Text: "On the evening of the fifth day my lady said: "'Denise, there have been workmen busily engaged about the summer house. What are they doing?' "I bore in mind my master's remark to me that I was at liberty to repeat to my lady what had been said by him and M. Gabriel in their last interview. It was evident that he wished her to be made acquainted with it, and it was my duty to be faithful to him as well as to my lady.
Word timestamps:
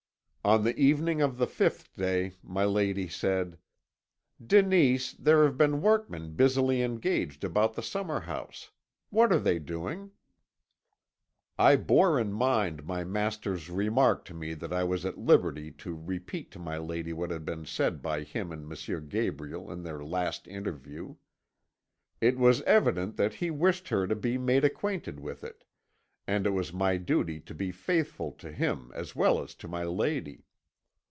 "On 0.43 0.63
the 0.63 0.75
evening 0.75 1.21
of 1.21 1.37
the 1.37 1.45
fifth 1.45 1.95
day 1.95 2.33
my 2.41 2.65
lady 2.65 3.07
said: 3.07 3.59
"'Denise, 4.43 5.13
there 5.13 5.43
have 5.43 5.55
been 5.55 5.83
workmen 5.83 6.33
busily 6.33 6.81
engaged 6.81 7.43
about 7.43 7.75
the 7.75 7.83
summer 7.83 8.21
house. 8.21 8.71
What 9.11 9.31
are 9.31 9.37
they 9.39 9.59
doing?' 9.59 10.09
"I 11.59 11.75
bore 11.75 12.19
in 12.19 12.33
mind 12.33 12.87
my 12.87 13.03
master's 13.03 13.69
remark 13.69 14.25
to 14.25 14.33
me 14.33 14.55
that 14.55 14.73
I 14.73 14.83
was 14.83 15.05
at 15.05 15.19
liberty 15.19 15.69
to 15.73 15.93
repeat 15.93 16.49
to 16.53 16.59
my 16.59 16.79
lady 16.79 17.13
what 17.13 17.29
had 17.29 17.45
been 17.45 17.65
said 17.67 18.01
by 18.01 18.23
him 18.23 18.51
and 18.51 18.63
M. 18.89 19.07
Gabriel 19.09 19.71
in 19.71 19.83
their 19.83 20.03
last 20.03 20.47
interview. 20.47 21.17
It 22.19 22.39
was 22.39 22.63
evident 22.63 23.15
that 23.17 23.35
he 23.35 23.51
wished 23.51 23.89
her 23.89 24.07
to 24.07 24.15
be 24.15 24.39
made 24.39 24.65
acquainted 24.65 25.19
with 25.19 25.43
it, 25.43 25.63
and 26.27 26.45
it 26.45 26.51
was 26.51 26.71
my 26.71 26.95
duty 26.97 27.39
to 27.39 27.53
be 27.53 27.71
faithful 27.71 28.31
to 28.31 28.51
him 28.51 28.91
as 28.93 29.15
well 29.15 29.41
as 29.43 29.55
to 29.55 29.67
my 29.67 29.83
lady. 29.83 30.45